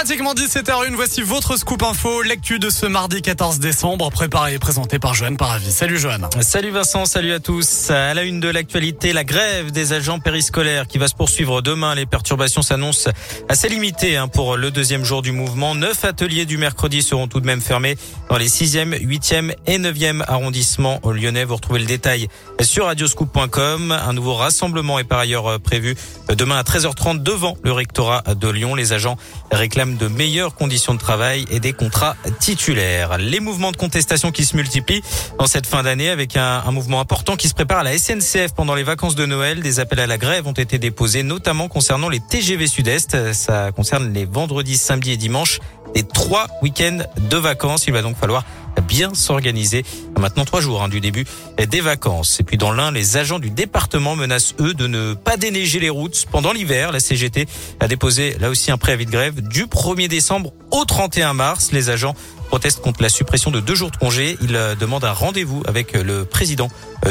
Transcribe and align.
Pratiquement 0.00 0.32
17h01, 0.32 0.94
voici 0.94 1.20
votre 1.20 1.58
scoop 1.58 1.82
info, 1.82 2.22
l'actu 2.22 2.58
de 2.58 2.70
ce 2.70 2.86
mardi 2.86 3.20
14 3.20 3.58
décembre, 3.58 4.10
préparé 4.10 4.54
et 4.54 4.58
présenté 4.58 4.98
par 4.98 5.12
Joanne 5.12 5.36
Paravis. 5.36 5.72
Salut 5.72 5.98
Joanne. 5.98 6.26
Salut 6.40 6.70
Vincent, 6.70 7.04
salut 7.04 7.34
à 7.34 7.38
tous. 7.38 7.90
À 7.90 8.14
la 8.14 8.22
une 8.22 8.40
de 8.40 8.48
l'actualité, 8.48 9.12
la 9.12 9.24
grève 9.24 9.72
des 9.72 9.92
agents 9.92 10.18
périscolaires 10.18 10.86
qui 10.86 10.96
va 10.96 11.06
se 11.06 11.14
poursuivre 11.14 11.60
demain. 11.60 11.94
Les 11.94 12.06
perturbations 12.06 12.62
s'annoncent 12.62 13.10
assez 13.50 13.68
limitées 13.68 14.16
hein, 14.16 14.26
pour 14.26 14.56
le 14.56 14.70
deuxième 14.70 15.04
jour 15.04 15.20
du 15.20 15.32
mouvement. 15.32 15.74
Neuf 15.74 16.02
ateliers 16.06 16.46
du 16.46 16.56
mercredi 16.56 17.02
seront 17.02 17.28
tout 17.28 17.40
de 17.40 17.46
même 17.46 17.60
fermés 17.60 17.98
dans 18.30 18.38
les 18.38 18.48
6e, 18.48 18.98
8e 19.06 19.52
et 19.66 19.78
9e 19.78 20.24
arrondissements 20.26 20.98
Lyonnais. 21.04 21.44
Vous 21.44 21.56
retrouvez 21.56 21.80
le 21.80 21.86
détail 21.86 22.28
sur 22.62 22.86
radioscoop.com. 22.86 23.92
Un 23.92 24.12
nouveau 24.14 24.34
rassemblement 24.34 24.98
est 24.98 25.04
par 25.04 25.18
ailleurs 25.18 25.60
prévu 25.60 25.94
demain 26.34 26.56
à 26.56 26.62
13h30 26.62 27.22
devant 27.22 27.58
le 27.62 27.72
rectorat 27.72 28.22
de 28.34 28.48
Lyon. 28.48 28.74
Les 28.74 28.94
agents 28.94 29.18
réclament 29.52 29.89
de 29.96 30.08
meilleures 30.08 30.54
conditions 30.54 30.94
de 30.94 30.98
travail 30.98 31.44
et 31.50 31.60
des 31.60 31.72
contrats 31.72 32.16
titulaires. 32.38 33.18
Les 33.18 33.40
mouvements 33.40 33.72
de 33.72 33.76
contestation 33.76 34.30
qui 34.32 34.44
se 34.44 34.56
multiplient 34.56 35.02
dans 35.38 35.46
cette 35.46 35.66
fin 35.66 35.82
d'année 35.82 36.10
avec 36.10 36.36
un, 36.36 36.62
un, 36.66 36.72
mouvement 36.72 37.00
important 37.00 37.36
qui 37.36 37.48
se 37.48 37.54
prépare 37.54 37.78
à 37.78 37.82
la 37.82 37.96
SNCF 37.96 38.52
pendant 38.54 38.74
les 38.74 38.82
vacances 38.82 39.14
de 39.14 39.26
Noël. 39.26 39.60
Des 39.60 39.80
appels 39.80 40.00
à 40.00 40.06
la 40.06 40.18
grève 40.18 40.46
ont 40.46 40.52
été 40.52 40.78
déposés, 40.78 41.22
notamment 41.22 41.68
concernant 41.68 42.08
les 42.08 42.20
TGV 42.20 42.66
Sud-Est. 42.66 43.32
Ça 43.32 43.72
concerne 43.72 44.12
les 44.12 44.24
vendredis, 44.24 44.76
samedis 44.76 45.12
et 45.12 45.16
dimanches 45.16 45.60
des 45.94 46.02
trois 46.02 46.46
week-ends 46.62 46.98
de 47.16 47.36
vacances. 47.36 47.86
Il 47.86 47.92
va 47.92 48.02
donc 48.02 48.16
falloir 48.16 48.44
bien 48.86 49.14
s'organiser. 49.14 49.84
Maintenant 50.18 50.44
trois 50.44 50.60
jours 50.60 50.82
hein, 50.82 50.88
du 50.88 51.00
début 51.00 51.24
des 51.68 51.80
vacances. 51.80 52.40
Et 52.40 52.42
puis 52.42 52.56
dans 52.56 52.72
l'un, 52.72 52.92
les 52.92 53.16
agents 53.16 53.38
du 53.38 53.50
département 53.50 54.16
menacent 54.16 54.54
eux 54.60 54.74
de 54.74 54.86
ne 54.86 55.14
pas 55.14 55.36
déneiger 55.36 55.80
les 55.80 55.90
routes 55.90 56.26
pendant 56.30 56.52
l'hiver. 56.52 56.92
La 56.92 57.00
CGT 57.00 57.46
a 57.80 57.88
déposé 57.88 58.36
là 58.38 58.50
aussi 58.50 58.70
un 58.70 58.78
préavis 58.78 59.06
de 59.06 59.10
grève 59.10 59.40
du 59.40 59.66
1er 59.66 60.08
décembre 60.08 60.52
au 60.70 60.84
31 60.84 61.34
mars. 61.34 61.72
Les 61.72 61.90
agents 61.90 62.14
protestent 62.48 62.80
contre 62.80 63.02
la 63.02 63.08
suppression 63.08 63.50
de 63.50 63.60
deux 63.60 63.74
jours 63.74 63.90
de 63.90 63.96
congé. 63.96 64.36
Ils 64.42 64.58
demandent 64.78 65.04
un 65.04 65.12
rendez-vous 65.12 65.62
avec 65.66 65.92
le 65.92 66.24
président 66.24 66.68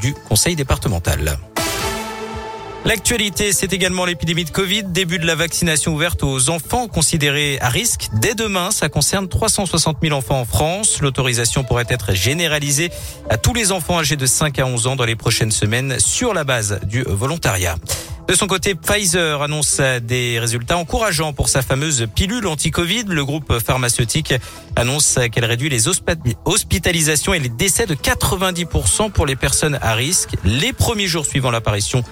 du 0.00 0.14
conseil 0.28 0.56
départemental. 0.56 1.38
L'actualité, 2.84 3.52
c'est 3.52 3.72
également 3.72 4.04
l'épidémie 4.04 4.44
de 4.44 4.50
Covid, 4.50 4.82
début 4.82 5.20
de 5.20 5.26
la 5.26 5.36
vaccination 5.36 5.94
ouverte 5.94 6.24
aux 6.24 6.50
enfants 6.50 6.88
considérés 6.88 7.58
à 7.60 7.68
risque. 7.68 8.08
Dès 8.14 8.34
demain, 8.34 8.72
ça 8.72 8.88
concerne 8.88 9.28
360 9.28 9.98
000 10.02 10.16
enfants 10.16 10.40
en 10.40 10.44
France. 10.44 11.00
L'autorisation 11.00 11.62
pourrait 11.62 11.86
être 11.88 12.12
généralisée 12.12 12.90
à 13.30 13.38
tous 13.38 13.54
les 13.54 13.70
enfants 13.70 14.00
âgés 14.00 14.16
de 14.16 14.26
5 14.26 14.58
à 14.58 14.66
11 14.66 14.88
ans 14.88 14.96
dans 14.96 15.04
les 15.04 15.14
prochaines 15.14 15.52
semaines 15.52 16.00
sur 16.00 16.34
la 16.34 16.42
base 16.42 16.80
du 16.82 17.02
volontariat. 17.02 17.76
De 18.32 18.36
son 18.38 18.46
côté, 18.46 18.74
Pfizer 18.74 19.42
annonce 19.42 19.78
des 20.04 20.38
résultats 20.38 20.78
encourageants 20.78 21.34
pour 21.34 21.50
sa 21.50 21.60
fameuse 21.60 22.06
pilule 22.14 22.46
anti-Covid. 22.46 23.04
Le 23.06 23.26
groupe 23.26 23.58
pharmaceutique 23.58 24.32
annonce 24.74 25.18
qu'elle 25.30 25.44
réduit 25.44 25.68
les 25.68 25.86
hospitalisations 26.46 27.34
et 27.34 27.38
les 27.40 27.50
décès 27.50 27.84
de 27.84 27.94
90% 27.94 29.10
pour 29.10 29.26
les 29.26 29.36
personnes 29.36 29.78
à 29.82 29.92
risque 29.92 30.30
les 30.46 30.72
premiers 30.72 31.08
jours 31.08 31.26
suivant 31.26 31.50
l'apparition 31.50 32.04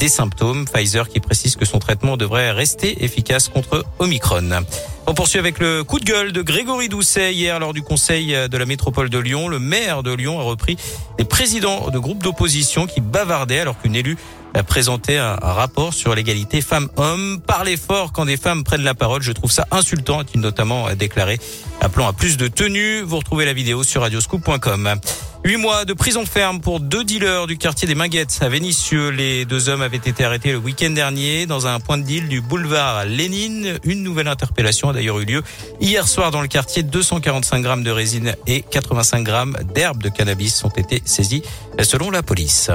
des 0.00 0.08
symptômes. 0.08 0.64
Pfizer 0.64 1.08
qui 1.08 1.20
précise 1.20 1.54
que 1.54 1.64
son 1.64 1.78
traitement 1.78 2.16
devrait 2.16 2.50
rester 2.50 3.04
efficace 3.04 3.48
contre 3.48 3.84
Omicron. 4.00 4.64
On 5.10 5.14
poursuit 5.14 5.38
avec 5.38 5.58
le 5.58 5.84
coup 5.84 5.98
de 5.98 6.04
gueule 6.04 6.32
de 6.32 6.42
Grégory 6.42 6.90
Doucet 6.90 7.32
hier 7.32 7.58
lors 7.58 7.72
du 7.72 7.80
conseil 7.80 8.36
de 8.46 8.58
la 8.58 8.66
métropole 8.66 9.08
de 9.08 9.16
Lyon. 9.18 9.48
Le 9.48 9.58
maire 9.58 10.02
de 10.02 10.12
Lyon 10.12 10.38
a 10.38 10.42
repris 10.42 10.76
les 11.18 11.24
présidents 11.24 11.88
de 11.88 11.98
groupes 11.98 12.22
d'opposition 12.22 12.86
qui 12.86 13.00
bavardaient 13.00 13.60
alors 13.60 13.80
qu'une 13.80 13.96
élue 13.96 14.18
a 14.52 14.62
présenté 14.62 15.16
un 15.16 15.36
rapport 15.36 15.94
sur 15.94 16.14
l'égalité 16.14 16.60
femmes-hommes. 16.60 17.40
Parler 17.40 17.78
fort 17.78 18.12
quand 18.12 18.26
des 18.26 18.36
femmes 18.36 18.64
prennent 18.64 18.82
la 18.82 18.92
parole, 18.94 19.22
je 19.22 19.32
trouve 19.32 19.50
ça 19.50 19.66
insultant, 19.70 20.18
a-t-il 20.18 20.42
notamment 20.42 20.92
déclaré. 20.94 21.40
Appelant 21.80 22.06
à 22.06 22.12
plus 22.12 22.36
de 22.36 22.46
tenue. 22.46 23.00
Vous 23.00 23.16
retrouvez 23.16 23.46
la 23.46 23.54
vidéo 23.54 23.84
sur 23.84 24.02
radioscoop.com. 24.02 25.00
Huit 25.44 25.56
mois 25.56 25.84
de 25.84 25.92
prison 25.92 26.26
ferme 26.26 26.60
pour 26.60 26.80
deux 26.80 27.04
dealers 27.04 27.46
du 27.46 27.56
quartier 27.56 27.86
des 27.86 27.94
Minguettes 27.94 28.36
à 28.40 28.48
Vénissieux. 28.48 29.10
Les 29.10 29.44
deux 29.44 29.68
hommes 29.68 29.82
avaient 29.82 29.96
été 29.96 30.24
arrêtés 30.24 30.52
le 30.52 30.58
week-end 30.58 30.90
dernier 30.90 31.46
dans 31.46 31.66
un 31.66 31.80
point 31.80 31.96
de 31.96 32.02
deal 32.02 32.28
du 32.28 32.40
boulevard 32.40 33.04
Lénine. 33.06 33.78
Une 33.84 34.02
nouvelle 34.02 34.28
interpellation 34.28 34.90
a 34.90 34.92
d'ailleurs 34.92 35.20
eu 35.20 35.24
lieu 35.24 35.42
hier 35.80 36.06
soir 36.06 36.30
dans 36.32 36.42
le 36.42 36.48
quartier. 36.48 36.82
245 36.82 37.62
grammes 37.62 37.84
de 37.84 37.90
résine 37.90 38.34
et 38.46 38.62
85 38.62 39.22
grammes 39.22 39.56
d'herbe 39.74 40.02
de 40.02 40.08
cannabis 40.08 40.64
ont 40.64 40.70
été 40.70 41.02
saisis 41.04 41.42
selon 41.82 42.10
la 42.10 42.22
police. 42.22 42.70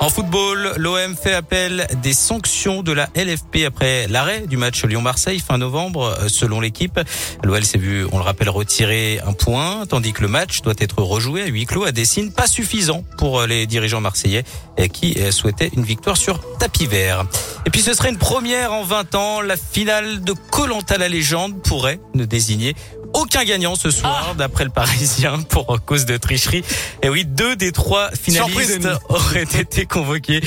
En 0.00 0.10
football, 0.10 0.74
l'OM 0.76 1.16
fait 1.16 1.32
appel 1.32 1.86
des 2.02 2.12
sanctions 2.12 2.82
de 2.82 2.92
la 2.92 3.08
LFP 3.16 3.64
après 3.66 4.06
l'arrêt 4.08 4.46
du 4.46 4.58
match 4.58 4.84
Lyon-Marseille 4.84 5.40
fin 5.40 5.56
novembre. 5.56 6.16
Selon 6.28 6.60
l'équipe, 6.60 7.00
l'OL 7.42 7.64
s'est 7.64 7.78
vu, 7.78 8.06
on 8.12 8.18
le 8.18 8.22
rappelle, 8.22 8.50
retirer 8.50 9.20
un 9.26 9.32
point, 9.32 9.86
tandis 9.86 10.12
que 10.12 10.20
le 10.20 10.28
match 10.28 10.60
doit 10.60 10.74
être 10.78 11.02
rejoué 11.02 11.42
à 11.42 11.46
huis 11.46 11.64
clos 11.64 11.84
à 11.84 11.92
des 11.92 12.04
signes 12.04 12.32
pas 12.32 12.46
suffisants 12.46 13.02
pour 13.16 13.46
les 13.46 13.66
dirigeants 13.66 14.02
marseillais 14.02 14.44
qui 14.92 15.16
souhaitaient 15.32 15.70
une 15.74 15.84
victoire 15.84 16.18
sur 16.18 16.40
tapis 16.58 16.86
vert. 16.86 17.24
Et 17.64 17.70
puis 17.70 17.80
ce 17.80 17.94
serait 17.94 18.10
une 18.10 18.18
première 18.18 18.72
en 18.72 18.84
20 18.84 19.14
ans. 19.14 19.40
La 19.40 19.56
finale 19.56 20.22
de 20.22 20.34
Colanta 20.50 20.98
la 20.98 21.08
légende 21.08 21.62
pourrait 21.62 21.98
ne 22.14 22.26
désigner 22.26 22.74
aucun 23.14 23.44
gagnant 23.44 23.76
ce 23.76 23.90
soir, 23.90 24.28
ah. 24.30 24.34
d'après 24.34 24.64
le 24.64 24.70
Parisien, 24.70 25.40
pour 25.48 25.78
cause 25.84 26.04
de 26.04 26.16
tricherie. 26.16 26.64
Et 27.02 27.08
oui, 27.08 27.24
deux 27.24 27.56
des 27.56 27.72
trois 27.72 28.10
finalistes 28.10 28.88
auraient 29.08 29.42
été 29.42 29.86
convoqués 29.86 30.40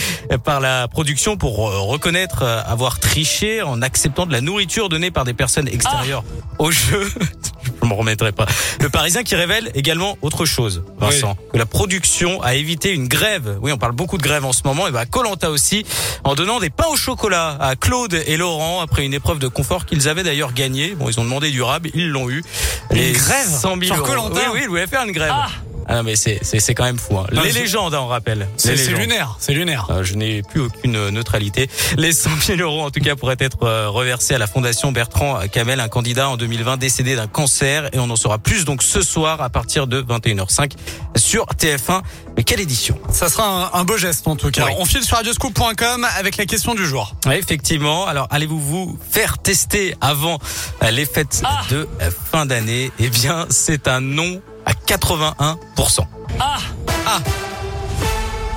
par 0.44 0.60
la 0.60 0.88
production 0.88 1.38
pour 1.38 1.58
reconnaître 1.58 2.44
avoir 2.44 3.00
triché 3.00 3.62
en 3.62 3.82
acceptant 3.82 4.26
de 4.26 4.32
la 4.32 4.42
nourriture 4.42 4.90
donnée 4.90 5.12
par 5.12 5.24
des 5.24 5.34
personnes 5.34 5.68
extérieures 5.68 6.24
ah. 6.28 6.56
au 6.60 6.72
jeu. 6.72 7.10
Remettrai 7.94 8.32
pas. 8.32 8.46
Le 8.82 8.90
Parisien 8.90 9.24
qui 9.24 9.36
révèle 9.36 9.72
également 9.76 10.18
autre 10.22 10.46
chose, 10.46 10.84
Vincent, 11.00 11.38
que 11.52 11.58
la 11.58 11.66
production 11.66 12.42
a 12.42 12.56
évité 12.56 12.92
une 12.92 13.08
grève. 13.08 13.58
Oui, 13.62 13.72
on 13.72 13.78
parle 13.78 13.94
beaucoup 13.94 14.18
de 14.18 14.24
grève 14.24 14.46
en 14.46 14.54
ce 14.54 14.62
moment, 14.66 14.88
et 14.88 14.92
bah 14.92 15.06
Colanta 15.06 15.50
aussi, 15.50 15.86
en 16.24 16.36
donnant 16.36 16.60
des 16.60 16.70
pains 16.70 16.88
au 16.92 16.96
chocolat 16.96 17.58
à 17.60 17.76
Claude 17.76 18.14
et 18.26 18.38
Laurent 18.38 18.82
après 18.82 19.06
une 19.06 19.14
épreuve 19.14 19.40
de 19.40 19.48
confort 19.48 19.86
qu'ils 19.86 20.08
avaient 20.10 20.24
d'ailleurs 20.24 20.54
gagné. 20.54 20.96
Bon, 20.96 21.10
ils 21.10 21.20
ont 21.20 21.24
demandé 21.24 21.52
durable, 21.52 21.90
ils 21.94 22.10
l'ont 22.10 22.30
eu. 22.30 22.44
Les 22.92 23.10
une 23.10 23.14
grève 23.16 23.48
100 23.48 23.78
000 23.82 23.98
euros. 23.98 24.30
Oui, 24.34 24.42
oui, 24.54 24.60
ils 24.64 24.70
voulaient 24.70 24.88
faire 24.88 25.04
une 25.04 25.12
grève. 25.12 25.34
Ah. 25.34 25.50
Ah 25.88 26.04
mais 26.04 26.16
c'est 26.16 26.40
c'est 26.44 26.74
quand 26.74 26.84
même 26.84 26.98
fou. 26.98 27.18
Hein. 27.18 27.28
Les 27.32 27.52
légendes, 27.52 27.94
on 27.94 28.08
rappelle. 28.08 28.48
C'est 28.58 28.76
lunaire, 28.92 29.38
c'est 29.40 29.54
lunaire. 29.54 29.88
Euh, 29.90 30.04
je 30.04 30.16
n'ai 30.16 30.42
plus 30.42 30.62
aucune 30.62 31.10
neutralité. 31.10 31.70
Les 31.98 32.12
100 32.12 32.30
000 32.46 32.60
euros, 32.60 32.84
en 32.84 32.92
tout 32.92 33.00
cas, 33.00 33.16
pourraient 33.16 33.38
être 33.40 33.64
euh, 33.64 33.90
reversés 33.90 34.36
à 34.36 34.38
la 34.38 34.48
Fondation 34.48 34.92
Bertrand 34.92 35.40
Camel, 35.52 35.80
un 35.80 35.88
candidat 35.88 36.30
en 36.30 36.38
2020 36.38 36.78
décédé 36.78 37.16
d'un 37.16 37.28
cancer. 37.28 37.90
Et 37.94 38.00
on 38.00 38.10
en 38.10 38.16
saura 38.16 38.38
plus 38.38 38.66
donc 38.66 38.84
ce 38.84 39.02
soir 39.02 39.42
à 39.42 39.50
partir 39.50 39.88
de 39.88 40.02
21h05 40.02 40.74
sur 41.16 41.46
TF1. 41.46 42.02
Mais 42.36 42.44
quelle 42.44 42.60
édition 42.60 43.00
Ça 43.12 43.30
sera 43.30 43.78
un, 43.78 43.84
beau 43.84 43.98
geste 43.98 44.28
en 44.28 44.36
tout 44.36 44.52
cas. 44.52 44.66
On 44.78 44.86
file 44.86 45.04
sur 45.04 45.18
radioscoop.com 45.18 46.06
avec 46.18 46.38
la 46.38 46.46
question 46.46 46.76
du 46.76 46.86
jour. 46.86 47.16
Oui, 47.26 47.36
effectivement. 47.36 48.06
Alors, 48.06 48.28
allez-vous 48.30 48.60
vous 48.60 49.00
faire 49.10 49.38
tester 49.38 49.96
avant 50.02 50.38
les 50.92 51.06
fêtes 51.06 51.42
ah 51.44 51.64
de 51.70 51.88
fin 52.32 52.46
d'année? 52.46 52.92
Eh 53.00 53.10
bien, 53.10 53.48
c'est 53.50 53.88
un 53.88 54.02
non 54.02 54.42
à 54.68 54.74
81%. 54.74 56.06
Ah 56.40 56.58
Ah 57.06 57.20